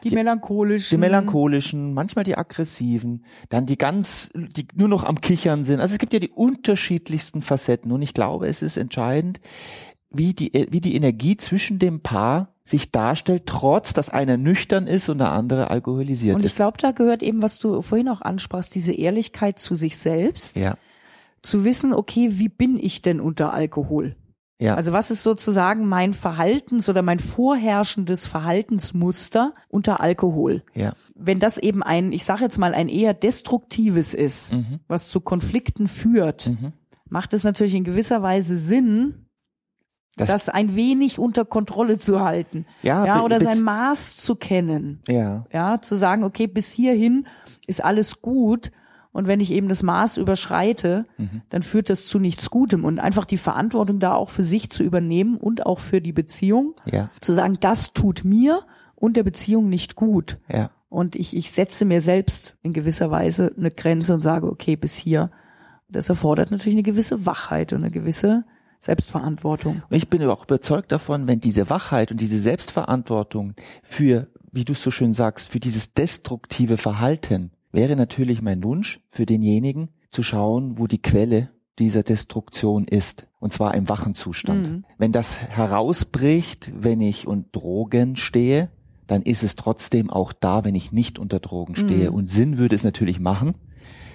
Die, 0.02 0.09
Die- 0.09 0.14
melancholischen. 0.17 0.97
die 0.97 1.00
melancholischen, 1.00 1.95
manchmal 1.95 2.25
die 2.25 2.37
aggressiven, 2.37 3.25
dann 3.50 3.67
die 3.67 3.79
ganz, 3.79 4.31
die 4.35 4.67
nur 4.75 4.88
noch 4.88 5.05
am 5.05 5.21
Kichern 5.21 5.62
sind. 5.62 5.79
Also 5.81 5.93
es 5.93 5.99
gibt 5.99 6.12
ja 6.12 6.19
die 6.19 6.31
unterschiedlichsten 6.31 7.41
Facetten 7.41 7.93
und 7.93 8.02
ich 8.02 8.12
glaube, 8.14 8.49
es 8.49 8.62
ist 8.62 8.76
entscheidend, 8.76 9.41
wie 10.11 10.35
die, 10.35 10.50
wie 10.71 10.81
die 10.81 10.97
Energie 10.97 11.37
zwischen 11.37 11.79
dem 11.79 12.00
Paar 12.00 12.51
sich 12.64 12.90
darstellt, 12.92 13.45
trotz 13.47 13.92
dass 13.92 14.09
einer 14.09 14.37
nüchtern 14.37 14.87
ist 14.87 15.09
und 15.09 15.19
der 15.19 15.33
andere 15.33 15.71
alkoholisiert 15.71 16.37
Und 16.37 16.40
ich 16.42 16.52
ist. 16.52 16.57
glaube, 16.57 16.78
da 16.78 16.92
gehört 16.92 17.23
eben, 17.23 17.42
was 17.42 17.59
du 17.59 17.83
vorhin 17.83 18.09
auch 18.09 18.21
ansprachst, 18.23 18.75
diese 18.75 18.92
Ehrlichkeit 18.92 19.59
zu 19.59 19.75
sich 19.75 19.97
selbst, 19.99 20.57
Ja, 20.57 20.76
zu 21.42 21.64
wissen, 21.64 21.92
okay, 21.92 22.28
wie 22.38 22.49
bin 22.49 22.78
ich 22.78 23.02
denn 23.02 23.21
unter 23.21 23.52
Alkohol? 23.52 24.14
ja, 24.61 24.76
Also 24.76 24.92
was 24.92 25.11
ist 25.11 25.25
sozusagen 25.25 25.88
mein 25.88 26.14
Verhaltens- 26.14 26.88
oder 26.88 27.02
mein 27.02 27.19
vorherrschendes 27.19 28.26
Verhaltensmuster 28.26 29.54
unter 29.69 30.00
Alkohol? 30.00 30.62
ja, 30.75 30.95
Wenn 31.16 31.40
das 31.40 31.59
eben 31.59 31.83
ein, 31.83 32.12
ich 32.12 32.25
sage 32.25 32.42
jetzt 32.42 32.59
mal, 32.59 32.75
ein 32.75 32.88
eher 32.88 33.14
destruktives 33.14 34.14
ist, 34.14 34.52
mhm, 34.52 34.78
was 34.88 35.09
zu 35.09 35.21
Konflikten 35.21 35.88
führt, 35.88 36.49
mhm, 36.49 36.73
macht 37.09 37.33
es 37.33 37.42
natürlich 37.45 37.75
in 37.75 37.85
gewisser 37.85 38.23
Weise 38.23 38.57
Sinn, 38.57 39.26
Das- 40.16 40.31
das, 40.31 40.49
ein 40.50 40.76
wenig 40.76 41.19
unter 41.19 41.45
Kontrolle 41.45 41.99
zu 41.99 42.21
halten. 42.21 42.66
Ja, 42.83 43.07
ja 43.07 43.23
oder 43.25 43.40
sein 43.40 43.62
Maß 43.62 44.16
zu 44.19 44.35
kennen. 44.37 45.00
Ja, 45.09 45.47
Ja, 45.52 45.81
zu 45.81 45.97
sagen, 45.97 46.23
okay, 46.25 46.47
bis 46.47 46.71
hierhin 46.73 47.26
ist 47.66 47.83
alles 47.83 48.21
gut. 48.21 48.71
Und 49.14 49.26
wenn 49.26 49.40
ich 49.40 49.52
eben 49.52 49.69
das 49.69 49.83
Maß 49.83 50.16
überschreite, 50.19 51.07
Mhm. 51.19 51.42
dann 51.50 51.62
führt 51.62 51.90
das 51.90 52.04
zu 52.07 52.19
nichts 52.19 52.50
Gutem. 52.50 52.85
Und 52.85 52.99
einfach 52.99 53.25
die 53.26 53.37
Verantwortung 53.37 54.00
da 54.00 54.14
auch 54.14 54.31
für 54.31 54.42
sich 54.42 54.71
zu 54.71 54.83
übernehmen 54.83 55.37
und 55.37 55.66
auch 55.66 55.78
für 55.78 56.00
die 56.00 56.12
Beziehung, 56.12 56.75
ja, 56.87 57.11
zu 57.21 57.33
sagen, 57.33 57.57
das 57.61 57.92
tut 57.92 58.25
mir 58.25 58.62
und 58.95 59.16
der 59.16 59.23
Beziehung 59.23 59.69
nicht 59.69 59.97
gut. 59.97 60.38
ja. 60.49 60.71
Und 60.88 61.16
ich, 61.16 61.35
ich 61.35 61.52
setze 61.52 61.87
mir 61.87 62.02
selbst 62.02 62.54
in 62.62 62.75
gewisser 62.75 63.11
Weise 63.11 63.50
eine 63.57 63.71
Grenze 63.71 64.12
und 64.12 64.21
sage, 64.21 64.47
okay, 64.47 64.76
bis 64.76 64.95
hier. 64.95 65.31
Das 65.88 66.11
erfordert 66.11 66.50
natürlich 66.50 66.75
eine 66.75 66.83
gewisse 66.83 67.25
Wachheit 67.25 67.73
und 67.73 67.78
eine 67.78 67.90
gewisse 67.90 68.45
Selbstverantwortung. 68.82 69.82
Und 69.88 69.96
ich 69.96 70.08
bin 70.08 70.24
auch 70.24 70.42
überzeugt 70.42 70.90
davon, 70.90 71.28
wenn 71.28 71.38
diese 71.38 71.70
Wachheit 71.70 72.10
und 72.10 72.20
diese 72.20 72.40
Selbstverantwortung 72.40 73.54
für, 73.84 74.26
wie 74.50 74.64
du 74.64 74.72
es 74.72 74.82
so 74.82 74.90
schön 74.90 75.12
sagst, 75.12 75.52
für 75.52 75.60
dieses 75.60 75.94
destruktive 75.94 76.76
Verhalten, 76.76 77.52
wäre 77.70 77.94
natürlich 77.94 78.42
mein 78.42 78.64
Wunsch 78.64 79.00
für 79.06 79.24
denjenigen 79.24 79.90
zu 80.10 80.24
schauen, 80.24 80.78
wo 80.78 80.88
die 80.88 81.00
Quelle 81.00 81.50
dieser 81.78 82.02
Destruktion 82.02 82.88
ist. 82.88 83.28
Und 83.38 83.52
zwar 83.52 83.74
im 83.74 83.88
wachen 83.88 84.16
Zustand. 84.16 84.68
Mhm. 84.68 84.84
Wenn 84.98 85.12
das 85.12 85.40
herausbricht, 85.40 86.72
wenn 86.74 87.00
ich 87.00 87.28
unter 87.28 87.50
Drogen 87.52 88.16
stehe, 88.16 88.68
dann 89.06 89.22
ist 89.22 89.44
es 89.44 89.54
trotzdem 89.54 90.10
auch 90.10 90.32
da, 90.32 90.64
wenn 90.64 90.74
ich 90.74 90.90
nicht 90.90 91.20
unter 91.20 91.38
Drogen 91.38 91.76
stehe. 91.76 92.10
Mhm. 92.10 92.16
Und 92.16 92.30
Sinn 92.30 92.58
würde 92.58 92.74
es 92.74 92.82
natürlich 92.82 93.20
machen, 93.20 93.54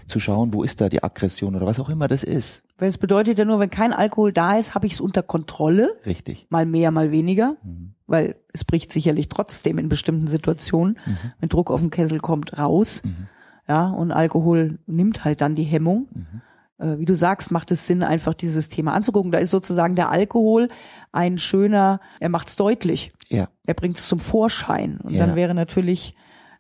zu 0.08 0.20
schauen, 0.20 0.54
wo 0.54 0.64
ist 0.64 0.80
da 0.82 0.90
die 0.90 1.04
Aggression 1.04 1.56
oder 1.56 1.66
was 1.66 1.80
auch 1.80 1.90
immer 1.90 2.08
das 2.08 2.24
ist. 2.24 2.64
Weil 2.78 2.90
es 2.90 2.98
bedeutet 2.98 3.38
ja 3.40 3.46
nur, 3.46 3.60
wenn 3.60 3.70
kein 3.70 3.92
Alkohol 3.94 4.32
da 4.32 4.58
ist, 4.58 4.74
habe 4.76 4.86
ich 4.86 4.94
es 4.94 5.02
unter 5.02 5.22
Kontrolle. 5.24 5.92
Richtig. 6.06 6.48
mal 6.50 6.66
mehr, 6.66 6.92
mal 6.92 7.12
weniger, 7.12 7.56
Mhm. 7.64 7.94
weil 8.08 8.36
es 8.54 8.64
bricht 8.66 8.92
sicherlich 8.94 9.28
trotzdem 9.30 9.78
in 9.78 9.90
bestimmten 9.90 10.28
Situationen, 10.28 10.98
Mhm. 11.06 11.18
wenn 11.40 11.50
Druck 11.50 11.70
auf 11.72 11.82
den 11.82 11.90
Kessel 11.90 12.20
kommt, 12.20 12.58
raus. 12.58 13.02
Mhm. 13.04 13.28
Ja, 13.68 13.88
und 13.90 14.12
Alkohol 14.12 14.80
nimmt 14.88 15.26
halt 15.26 15.42
dann 15.42 15.56
die 15.56 15.64
Hemmung. 15.64 16.08
Mhm. 16.14 16.42
Äh, 16.80 17.00
wie 17.00 17.06
du 17.06 17.16
sagst, 17.16 17.52
macht 17.52 17.72
es 17.72 17.88
Sinn, 17.88 18.04
einfach 18.04 18.34
dieses 18.36 18.70
Thema 18.70 18.94
anzugucken. 18.94 19.32
Da 19.32 19.40
ist 19.40 19.50
sozusagen 19.50 19.96
der 19.96 20.10
Alkohol 20.10 20.68
ein 21.12 21.38
schöner, 21.40 22.00
er 22.20 22.30
macht 22.30 22.48
es 22.50 22.56
deutlich. 22.56 23.12
Ja. 23.30 23.50
Er 23.66 23.74
bringt 23.74 23.98
es 23.98 24.08
zum 24.08 24.20
Vorschein. 24.20 25.00
Und 25.04 25.14
Ja. 25.16 25.26
dann 25.26 25.36
wäre 25.36 25.54
natürlich 25.54 26.16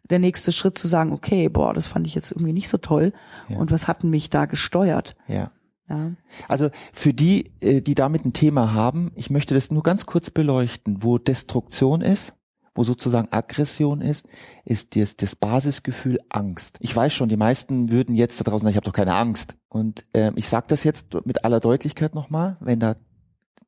der 0.09 0.19
nächste 0.19 0.51
Schritt 0.51 0.77
zu 0.77 0.87
sagen, 0.87 1.11
okay, 1.11 1.49
boah, 1.49 1.73
das 1.73 1.87
fand 1.87 2.07
ich 2.07 2.15
jetzt 2.15 2.31
irgendwie 2.31 2.53
nicht 2.53 2.69
so 2.69 2.77
toll. 2.77 3.13
Ja. 3.49 3.57
Und 3.57 3.71
was 3.71 3.87
hat 3.87 4.03
mich 4.03 4.29
da 4.29 4.45
gesteuert? 4.45 5.15
Ja. 5.27 5.51
Ja. 5.89 6.11
Also 6.47 6.69
für 6.93 7.13
die, 7.13 7.51
äh, 7.61 7.81
die 7.81 7.95
damit 7.95 8.25
ein 8.25 8.33
Thema 8.33 8.73
haben, 8.73 9.11
ich 9.15 9.29
möchte 9.29 9.53
das 9.53 9.71
nur 9.71 9.83
ganz 9.83 10.05
kurz 10.05 10.29
beleuchten, 10.29 11.01
wo 11.01 11.17
Destruktion 11.17 12.01
ist, 12.01 12.33
wo 12.75 12.83
sozusagen 12.83 13.31
Aggression 13.31 14.01
ist, 14.01 14.27
ist 14.65 14.95
das, 14.95 15.15
das 15.15 15.35
Basisgefühl 15.35 16.19
Angst. 16.29 16.77
Ich 16.81 16.95
weiß 16.95 17.13
schon, 17.13 17.29
die 17.29 17.37
meisten 17.37 17.89
würden 17.89 18.15
jetzt 18.15 18.39
da 18.39 18.43
draußen 18.43 18.65
sagen, 18.65 18.71
ich 18.71 18.75
habe 18.75 18.85
doch 18.85 18.93
keine 18.93 19.15
Angst. 19.15 19.55
Und 19.69 20.05
ähm, 20.13 20.33
ich 20.35 20.47
sage 20.47 20.65
das 20.67 20.83
jetzt 20.83 21.25
mit 21.25 21.43
aller 21.45 21.59
Deutlichkeit 21.59 22.13
nochmal, 22.13 22.57
wenn 22.59 22.79
da 22.79 22.95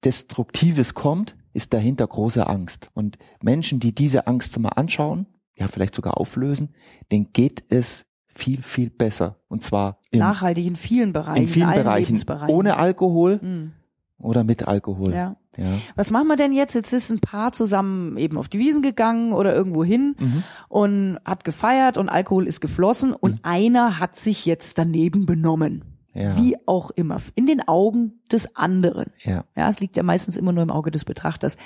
Destruktives 0.04 0.94
kommt, 0.94 1.36
ist 1.54 1.74
dahinter 1.74 2.08
große 2.08 2.46
Angst. 2.46 2.92
Und 2.94 3.18
Menschen, 3.42 3.80
die 3.80 3.96
diese 3.96 4.28
Angst 4.28 4.58
mal 4.60 4.70
anschauen, 4.70 5.26
ja 5.60 5.68
vielleicht 5.68 5.94
sogar 5.96 6.18
auflösen, 6.18 6.70
denen 7.12 7.32
geht 7.34 7.64
es 7.70 8.06
viel, 8.28 8.62
viel 8.62 8.90
besser. 8.90 9.38
Und 9.48 9.62
zwar 9.62 10.00
im, 10.12 10.20
Nachhaltig 10.20 10.66
in 10.66 10.76
vielen 10.76 11.14
Bereichen, 11.14 11.42
in 11.44 11.48
vielen 11.48 11.68
allen 11.68 11.84
Bereichen, 11.84 12.18
ohne 12.48 12.78
Alkohol 12.78 13.40
Hm. 13.42 13.72
oder 14.18 14.44
mit 14.44 14.68
Alkohol. 14.68 15.14
Ja. 15.14 15.36
Ja. 15.58 15.66
Was 15.96 16.10
machen 16.12 16.28
wir 16.28 16.38
denn 16.38 16.54
jetzt? 16.54 16.74
Jetzt 16.74 16.94
ist 16.94 17.10
ein 17.10 17.20
Paar 17.20 17.52
zusammen 17.52 18.16
eben 18.18 18.38
auf 18.38 18.48
die 18.48 18.60
Wiesen 18.60 18.82
gegangen 18.82 19.34
oder 19.34 19.54
irgendwo 19.54 19.84
hin 19.84 20.16
Mhm. 20.18 20.44
und 20.70 21.18
hat 21.26 21.44
gefeiert 21.44 21.98
und 21.98 22.08
Alkohol 22.08 22.48
ist 22.48 22.62
geflossen 22.62 23.12
und 23.14 23.40
einer 23.44 24.00
hat 24.00 24.16
sich 24.16 24.46
jetzt 24.46 24.78
daneben 24.78 25.26
benommen. 25.26 25.84
Ja. 26.14 26.36
Wie 26.38 26.56
auch 26.66 26.90
immer. 26.92 27.18
In 27.36 27.46
den 27.46 27.68
Augen 27.68 28.20
des 28.32 28.56
anderen. 28.56 29.12
Ja. 29.22 29.46
Ja, 29.56 29.70
es 29.70 29.80
liegt 29.80 29.96
ja 29.96 30.04
meistens 30.04 30.38
immer 30.38 30.52
nur 30.52 30.64
im 30.64 30.72
Auge 30.72 30.90
des 30.92 31.06
Betrachters. 31.06 31.58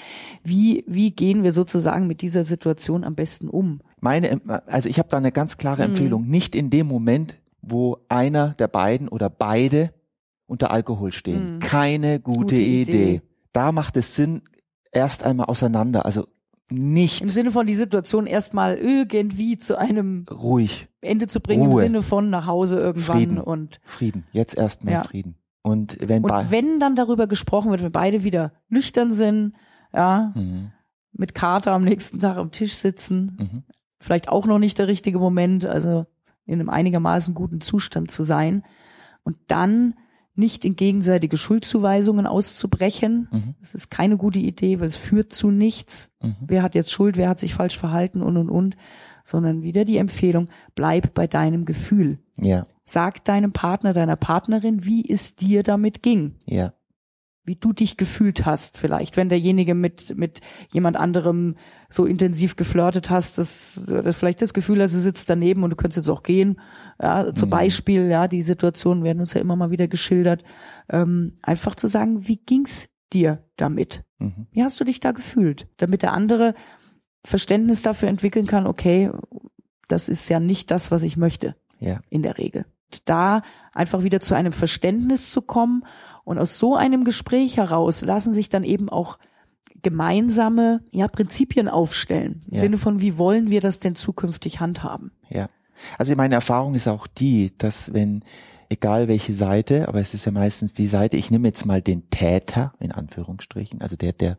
Wie, 0.44 0.84
wie 0.88 1.12
gehen 1.12 1.44
wir 1.44 1.52
sozusagen 1.54 2.08
mit 2.08 2.22
dieser 2.22 2.44
Situation 2.44 3.04
am 3.04 3.16
besten 3.16 3.48
um? 3.48 3.80
Meine, 4.02 4.42
also 4.68 4.90
ich 4.90 5.00
habe 5.00 5.08
da 5.10 5.18
eine 5.18 5.32
ganz 5.32 5.58
klare 5.58 5.84
Mhm. 5.84 5.90
Empfehlung. 5.92 6.28
Nicht 6.28 6.56
in 6.56 6.70
dem 6.70 6.88
Moment, 6.88 7.38
wo 7.62 7.98
einer 8.10 8.50
der 8.60 8.68
beiden 8.68 9.08
oder 9.08 9.30
beide 9.30 9.94
unter 10.46 10.72
Alkohol 10.72 11.12
stehen. 11.14 11.56
Mhm. 11.56 11.60
Keine 11.60 12.20
gute, 12.20 12.40
Gute 12.40 12.56
Idee. 12.56 12.82
Idee. 12.82 13.22
Da 13.54 13.72
macht 13.72 13.96
es 13.98 14.16
Sinn, 14.16 14.42
erst 14.92 15.24
einmal 15.26 15.46
auseinander. 15.46 16.06
Also 16.06 16.28
nicht 16.70 17.22
Im 17.22 17.30
Sinne 17.30 17.52
von 17.52 17.68
die 17.68 17.76
Situation 17.76 18.26
erstmal 18.26 18.78
irgendwie 18.78 19.58
zu 19.58 19.78
einem 19.78 20.26
ruhig. 20.32 20.88
Ende 21.02 21.28
zu 21.28 21.40
bringen, 21.42 21.64
Ruhe. 21.68 21.74
im 21.82 21.88
Sinne 21.88 22.02
von 22.02 22.30
nach 22.30 22.48
Hause 22.48 22.80
irgendwann 22.80 23.18
Frieden. 23.18 23.38
und 23.38 23.80
Frieden. 23.84 24.24
Jetzt 24.32 24.58
erstmal 24.58 24.94
Ja. 24.94 25.04
Frieden. 25.04 25.36
Und 25.62 25.98
wenn 26.02 26.24
Und 26.24 26.52
wenn 26.52 26.80
dann 26.80 26.96
darüber 26.96 27.28
gesprochen 27.28 27.72
wird, 27.72 27.84
wenn 27.84 27.92
beide 27.92 28.24
wieder 28.24 28.54
nüchtern 28.70 29.14
sind, 29.14 29.54
ja, 29.94 30.32
Mhm. 30.36 30.72
mit 31.12 31.36
Kater 31.36 31.74
am 31.74 31.84
nächsten 31.84 32.20
Tag 32.20 32.38
am 32.38 32.52
Tisch 32.52 32.74
sitzen, 32.76 33.38
Mhm. 33.40 33.64
vielleicht 34.00 34.30
auch 34.30 34.46
noch 34.46 34.60
nicht 34.60 34.78
der 34.80 34.88
richtige 34.88 35.20
Moment, 35.20 35.66
also 35.66 36.06
in 36.46 36.56
einem 36.60 36.70
einigermaßen 36.70 37.34
guten 37.34 37.62
Zustand 37.62 38.10
zu 38.12 38.24
sein 38.24 38.64
und 39.24 39.38
dann 39.48 39.96
nicht 40.36 40.66
in 40.66 40.76
gegenseitige 40.76 41.38
Schuldzuweisungen 41.38 42.26
auszubrechen. 42.26 43.28
Mhm. 43.32 43.56
Das 43.60 43.76
ist 43.76 43.90
keine 43.90 44.18
gute 44.18 44.40
Idee, 44.40 44.80
weil 44.80 44.88
es 44.88 44.96
führt 44.96 45.34
zu 45.34 45.52
nichts. 45.52 46.12
Mhm. 46.22 46.36
Wer 46.48 46.64
hat 46.64 46.76
jetzt 46.76 46.92
Schuld, 46.92 47.18
wer 47.18 47.30
hat 47.30 47.40
sich 47.40 47.54
falsch 47.54 47.78
verhalten 47.78 48.22
und 48.22 48.38
und 48.38 48.50
und, 48.50 48.76
sondern 49.24 49.62
wieder 49.62 49.86
die 49.86 49.98
Empfehlung, 49.98 50.50
bleib 50.76 51.14
bei 51.14 51.28
deinem 51.28 51.66
Gefühl. 51.66 52.20
Ja, 52.40 52.64
Sag 52.86 53.24
deinem 53.24 53.54
Partner, 53.54 53.94
deiner 53.94 54.18
Partnerin, 54.18 54.86
wie 54.86 55.10
es 55.10 55.38
dir 55.38 55.64
damit 55.64 56.04
ging 56.04 56.36
ja, 56.46 56.74
wie 57.46 57.56
du 57.56 57.74
dich 57.74 57.98
gefühlt 57.98 58.46
hast, 58.46 58.78
vielleicht, 58.78 59.18
wenn 59.18 59.30
derjenige 59.30 59.76
mit, 59.76 60.18
mit 60.18 60.42
jemand 60.72 60.96
anderem 60.98 61.56
so 61.90 62.06
intensiv 62.06 62.56
geflirtet 62.56 63.10
hast, 63.10 63.38
dass 63.38 63.84
du 63.86 64.14
vielleicht 64.14 64.42
das 64.42 64.54
Gefühl 64.54 64.82
hast, 64.82 64.94
du 64.96 65.00
sitzt 65.00 65.30
daneben 65.30 65.64
und 65.64 65.70
du 65.70 65.76
könntest 65.76 65.98
jetzt 65.98 66.10
auch 66.10 66.24
gehen. 66.24 66.60
Ja, 67.02 67.34
zum 67.34 67.50
Mhm. 67.50 67.52
Beispiel, 67.52 68.08
ja, 68.08 68.28
die 68.28 68.42
Situationen 68.42 69.04
werden 69.04 69.20
uns 69.20 69.34
ja 69.34 69.42
immer 69.42 69.56
mal 69.56 69.72
wieder 69.72 69.88
geschildert. 69.88 70.44
Ähm, 70.90 71.36
einfach 71.42 71.76
zu 71.76 71.88
sagen, 71.88 72.28
wie 72.28 72.38
ging's 72.38 72.90
dir 73.12 73.44
damit? 73.58 74.04
mhm. 74.20 74.48
Wie 74.52 74.64
hast 74.64 74.80
du 74.80 74.86
dich 74.86 75.00
da 75.00 75.12
gefühlt? 75.12 75.68
Damit 75.78 76.02
der 76.02 76.14
andere 76.14 76.56
Verständnis 77.26 77.82
dafür 77.82 78.10
entwickeln 78.10 78.48
kann, 78.48 78.68
okay, 78.68 79.12
das 79.88 80.10
ist 80.10 80.30
ja 80.30 80.40
nicht 80.40 80.72
das, 80.72 80.92
was 80.92 81.04
ich 81.04 81.18
möchte 81.18 81.56
ja, 81.80 82.02
in 82.10 82.24
der 82.24 82.38
Regel. 82.38 82.66
Da 83.06 83.42
einfach 83.74 84.04
wieder 84.04 84.20
zu 84.20 84.36
einem 84.36 84.54
Verständnis 84.54 85.30
zu 85.30 85.42
kommen 85.42 85.84
und 86.24 86.38
aus 86.38 86.60
so 86.60 86.76
einem 86.76 87.04
Gespräch 87.04 87.58
heraus 87.58 88.04
lassen 88.04 88.34
sich 88.34 88.50
dann 88.50 88.64
eben 88.64 88.90
auch 88.90 89.18
gemeinsame 89.82 90.82
ja, 90.92 91.08
Prinzipien 91.08 91.68
aufstellen. 91.68 92.40
Im 92.48 92.54
Ja. 92.54 92.60
Sinne 92.60 92.78
von, 92.78 93.02
wie 93.02 93.18
wollen 93.18 93.50
wir 93.50 93.62
das 93.62 93.80
denn 93.80 93.96
zukünftig 93.96 94.60
handhaben? 94.60 95.12
ja. 95.30 95.50
Also 95.98 96.16
meine 96.16 96.36
Erfahrung 96.36 96.76
ist 96.76 96.88
auch 96.88 97.08
die, 97.08 97.52
dass 97.58 97.92
wenn, 97.94 98.24
egal 98.70 99.08
welche 99.08 99.34
Seite, 99.34 99.88
aber 99.88 100.00
es 100.00 100.14
ist 100.14 100.26
ja 100.26 100.32
meistens 100.32 100.74
die 100.74 100.88
Seite, 100.88 101.18
ich 101.18 101.32
nehme 101.32 101.48
jetzt 101.48 101.66
mal 101.66 101.82
den 101.82 102.12
Täter, 102.12 102.74
in 102.80 102.92
Anführungsstrichen, 102.92 103.82
also 103.82 103.96
der, 103.96 104.14
der 104.14 104.38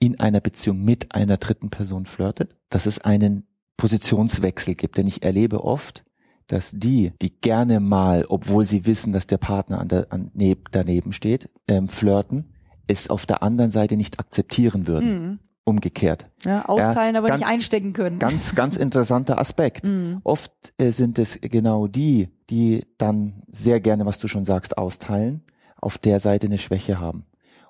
in 0.00 0.18
einer 0.18 0.40
Beziehung 0.40 0.82
mit 0.82 1.14
einer 1.14 1.36
dritten 1.36 1.70
Person 1.70 2.04
flirtet, 2.04 2.56
dass 2.68 2.86
es 2.86 3.00
einen 3.00 3.46
Positionswechsel 3.76 4.74
gibt. 4.74 4.98
Denn 4.98 5.06
ich 5.06 5.22
erlebe 5.22 5.62
oft, 5.64 6.04
dass 6.52 6.72
die, 6.74 7.12
die 7.22 7.30
gerne 7.30 7.80
mal, 7.80 8.26
obwohl 8.28 8.66
sie 8.66 8.84
wissen, 8.84 9.14
dass 9.14 9.26
der 9.26 9.38
Partner 9.38 9.78
an 9.80 9.88
der, 9.88 10.06
an, 10.10 10.30
neb, 10.34 10.68
daneben 10.70 11.12
steht, 11.12 11.48
ähm, 11.66 11.88
flirten, 11.88 12.52
es 12.86 13.08
auf 13.08 13.24
der 13.24 13.42
anderen 13.42 13.70
Seite 13.70 13.96
nicht 13.96 14.20
akzeptieren 14.20 14.86
würden. 14.86 15.22
Mhm. 15.30 15.38
Umgekehrt. 15.64 16.26
Ja, 16.44 16.66
austeilen, 16.66 17.14
Ja, 17.14 17.20
aber 17.20 17.28
ganz- 17.28 17.40
nicht 17.40 17.48
einstecken 17.48 17.92
können. 17.94 18.18
Ganz, 18.18 18.54
ganz 18.54 18.76
interessanter 18.76 19.38
Aspekt. 19.38 19.86
Mhm. 19.88 20.20
Oft 20.24 20.52
äh, 20.76 20.90
sind 20.90 21.18
es 21.18 21.38
genau 21.40 21.86
die, 21.86 22.28
die 22.50 22.84
dann 22.98 23.44
sehr 23.48 23.80
gerne, 23.80 24.04
was 24.04 24.18
du 24.18 24.28
schon 24.28 24.44
sagst, 24.44 24.76
austeilen, 24.76 25.44
auf 25.80 25.96
der 25.98 26.20
Seite 26.20 26.48
eine 26.48 26.58
Schwäche 26.58 27.00
haben. 27.00 27.24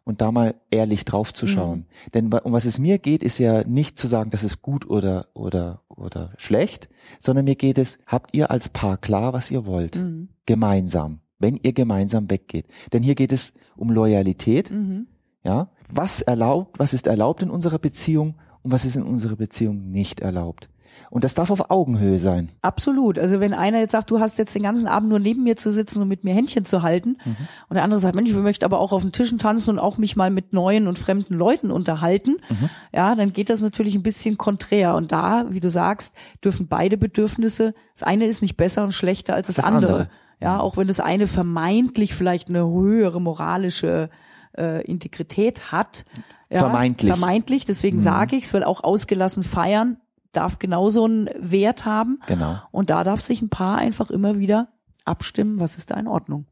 Und 0.04 0.20
da 0.20 0.32
mal 0.32 0.56
ehrlich 0.70 1.04
drauf 1.04 1.32
zu 1.32 1.46
schauen. 1.46 1.78
Mhm. 1.78 2.10
Denn 2.12 2.32
um 2.32 2.52
was 2.52 2.64
es 2.64 2.78
mir 2.78 2.98
geht, 2.98 3.22
ist 3.22 3.38
ja 3.38 3.62
nicht 3.64 3.98
zu 3.98 4.08
sagen, 4.08 4.30
das 4.30 4.42
ist 4.42 4.60
gut 4.60 4.88
oder, 4.90 5.28
oder, 5.32 5.82
oder 5.88 6.32
schlecht, 6.38 6.88
sondern 7.20 7.44
mir 7.44 7.54
geht 7.54 7.78
es, 7.78 7.98
habt 8.06 8.34
ihr 8.34 8.50
als 8.50 8.68
Paar 8.68 8.96
klar, 8.96 9.32
was 9.32 9.50
ihr 9.50 9.64
wollt? 9.64 9.96
Mhm. 9.96 10.30
Gemeinsam. 10.44 11.20
Wenn 11.38 11.56
ihr 11.56 11.72
gemeinsam 11.72 12.30
weggeht. 12.30 12.66
Denn 12.92 13.02
hier 13.02 13.14
geht 13.14 13.32
es 13.32 13.52
um 13.76 13.90
Loyalität. 13.90 14.70
Mhm. 14.70 15.06
Ja, 15.44 15.70
was 15.92 16.22
erlaubt, 16.22 16.78
was 16.78 16.94
ist 16.94 17.06
erlaubt 17.06 17.42
in 17.42 17.50
unserer 17.50 17.78
Beziehung 17.78 18.36
und 18.62 18.70
was 18.70 18.84
ist 18.84 18.96
in 18.96 19.02
unserer 19.02 19.36
Beziehung 19.36 19.90
nicht 19.90 20.20
erlaubt. 20.20 20.68
Und 21.12 21.24
das 21.24 21.34
darf 21.34 21.50
auf 21.50 21.70
Augenhöhe 21.70 22.18
sein. 22.18 22.50
Absolut. 22.62 23.18
Also 23.18 23.38
wenn 23.38 23.52
einer 23.52 23.80
jetzt 23.80 23.92
sagt, 23.92 24.10
du 24.10 24.18
hast 24.18 24.38
jetzt 24.38 24.54
den 24.54 24.62
ganzen 24.62 24.86
Abend 24.86 25.10
nur 25.10 25.18
neben 25.18 25.42
mir 25.42 25.56
zu 25.56 25.70
sitzen 25.70 26.00
und 26.00 26.08
mit 26.08 26.24
mir 26.24 26.32
Händchen 26.32 26.64
zu 26.64 26.82
halten, 26.82 27.18
mhm. 27.22 27.36
und 27.68 27.74
der 27.74 27.84
andere 27.84 28.00
sagt, 28.00 28.14
Mensch, 28.14 28.30
ich 28.30 28.36
möchte 28.36 28.64
aber 28.64 28.80
auch 28.80 28.92
auf 28.92 29.02
den 29.02 29.12
Tischen 29.12 29.38
tanzen 29.38 29.70
und 29.70 29.78
auch 29.78 29.98
mich 29.98 30.16
mal 30.16 30.30
mit 30.30 30.54
neuen 30.54 30.88
und 30.88 30.98
fremden 30.98 31.34
Leuten 31.34 31.70
unterhalten, 31.70 32.36
mhm. 32.48 32.70
ja, 32.94 33.14
dann 33.14 33.34
geht 33.34 33.50
das 33.50 33.60
natürlich 33.60 33.94
ein 33.94 34.02
bisschen 34.02 34.38
konträr. 34.38 34.94
Und 34.94 35.12
da, 35.12 35.46
wie 35.50 35.60
du 35.60 35.68
sagst, 35.68 36.14
dürfen 36.42 36.66
beide 36.66 36.96
Bedürfnisse, 36.96 37.74
das 37.94 38.02
eine 38.02 38.24
ist 38.24 38.40
nicht 38.40 38.56
besser 38.56 38.82
und 38.82 38.92
schlechter 38.92 39.34
als 39.34 39.48
das, 39.48 39.56
das 39.56 39.64
andere. 39.66 39.92
andere. 39.92 40.10
Ja, 40.40 40.60
auch 40.60 40.76
wenn 40.76 40.88
das 40.88 40.98
eine 40.98 41.26
vermeintlich 41.26 42.14
vielleicht 42.14 42.48
eine 42.48 42.66
höhere 42.66 43.20
moralische 43.20 44.10
äh, 44.56 44.82
Integrität 44.84 45.72
hat. 45.72 46.04
Ja, 46.50 46.60
vermeintlich. 46.60 47.12
Vermeintlich, 47.12 47.64
deswegen 47.64 47.98
mhm. 47.98 48.02
sage 48.02 48.36
ich 48.36 48.44
es, 48.44 48.54
weil 48.54 48.64
auch 48.64 48.82
ausgelassen 48.82 49.42
feiern 49.42 49.98
darf 50.32 50.58
genauso 50.58 51.04
einen 51.04 51.30
Wert 51.38 51.84
haben. 51.84 52.20
Genau. 52.26 52.58
Und 52.70 52.90
da 52.90 53.04
darf 53.04 53.20
sich 53.20 53.42
ein 53.42 53.50
Paar 53.50 53.78
einfach 53.78 54.10
immer 54.10 54.38
wieder 54.38 54.68
abstimmen, 55.04 55.60
was 55.60 55.76
ist 55.76 55.90
da 55.90 55.96
in 55.96 56.08
Ordnung. 56.08 56.46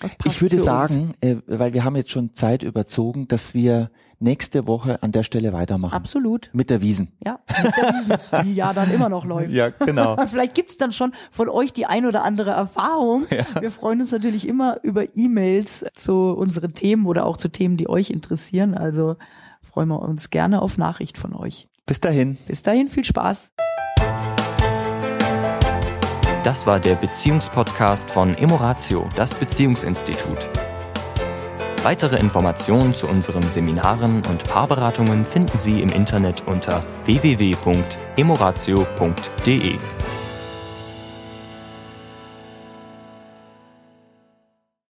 Was 0.00 0.14
passt 0.14 0.36
ich 0.36 0.42
würde 0.42 0.58
sagen, 0.58 1.14
äh, 1.20 1.36
weil 1.46 1.72
wir 1.72 1.84
haben 1.84 1.96
jetzt 1.96 2.10
schon 2.10 2.32
Zeit 2.34 2.62
überzogen, 2.62 3.26
dass 3.26 3.52
wir 3.52 3.90
nächste 4.20 4.66
Woche 4.66 5.02
an 5.02 5.12
der 5.12 5.22
Stelle 5.22 5.52
weitermachen. 5.52 5.94
Absolut. 5.94 6.50
Mit 6.52 6.70
der 6.70 6.82
Wiesen. 6.82 7.12
Ja, 7.24 7.40
mit 7.62 7.76
der 7.76 7.94
Wiesen, 7.94 8.16
die 8.44 8.54
ja 8.54 8.72
dann 8.72 8.92
immer 8.92 9.08
noch 9.08 9.24
läuft. 9.24 9.50
Ja, 9.58 9.70
genau. 9.70 10.16
Vielleicht 10.26 10.54
gibt's 10.54 10.76
dann 10.76 10.92
schon 10.92 11.12
von 11.30 11.48
euch 11.48 11.72
die 11.72 11.86
ein 11.86 12.06
oder 12.06 12.22
andere 12.22 12.50
Erfahrung. 12.50 13.26
Ja. 13.30 13.60
Wir 13.60 13.70
freuen 13.70 14.00
uns 14.00 14.12
natürlich 14.12 14.46
immer 14.46 14.78
über 14.82 15.16
E-Mails 15.16 15.86
zu 15.94 16.32
unseren 16.32 16.74
Themen 16.74 17.06
oder 17.06 17.24
auch 17.26 17.36
zu 17.36 17.48
Themen, 17.48 17.76
die 17.76 17.88
euch 17.88 18.10
interessieren. 18.10 18.74
Also 18.74 19.16
freuen 19.68 19.88
wir 19.88 20.00
uns 20.00 20.30
gerne 20.30 20.62
auf 20.62 20.78
Nachricht 20.78 21.18
von 21.18 21.34
euch. 21.34 21.68
Bis 21.86 22.00
dahin. 22.00 22.38
Bis 22.46 22.62
dahin, 22.62 22.88
viel 22.88 23.04
Spaß. 23.04 23.52
Das 26.42 26.66
war 26.66 26.80
der 26.80 26.94
Beziehungspodcast 26.94 28.10
von 28.10 28.34
Emoratio, 28.34 29.06
das 29.16 29.34
Beziehungsinstitut. 29.34 30.48
Weitere 31.82 32.18
Informationen 32.18 32.94
zu 32.94 33.06
unseren 33.06 33.50
Seminaren 33.50 34.22
und 34.26 34.44
Paarberatungen 34.44 35.24
finden 35.24 35.58
Sie 35.58 35.80
im 35.80 35.88
Internet 35.90 36.42
unter 36.46 36.82
www.emoratio.de. 37.04 39.78